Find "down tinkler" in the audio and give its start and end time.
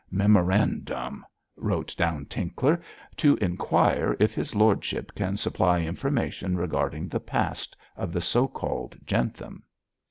1.95-2.81